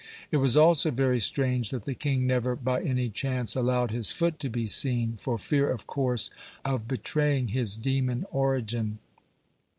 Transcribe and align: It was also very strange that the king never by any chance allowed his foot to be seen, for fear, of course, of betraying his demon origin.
It 0.31 0.37
was 0.37 0.57
also 0.57 0.89
very 0.89 1.19
strange 1.19 1.69
that 1.69 1.85
the 1.85 1.93
king 1.93 2.25
never 2.25 2.55
by 2.55 2.81
any 2.81 3.07
chance 3.11 3.55
allowed 3.55 3.91
his 3.91 4.11
foot 4.11 4.39
to 4.39 4.49
be 4.49 4.65
seen, 4.65 5.15
for 5.19 5.37
fear, 5.37 5.69
of 5.69 5.85
course, 5.85 6.31
of 6.65 6.87
betraying 6.87 7.49
his 7.49 7.77
demon 7.77 8.25
origin. 8.31 8.97